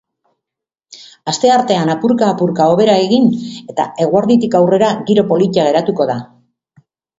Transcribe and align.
Asteartean 1.33 1.91
apurka-apurka 1.95 2.67
hobera 2.73 2.97
egin 3.03 3.29
eta 3.75 3.87
eguerditik 4.07 4.59
aurrera 4.63 4.91
giro 5.13 5.29
polita 5.35 5.71
geratuko 5.71 6.11
da. 6.15 6.19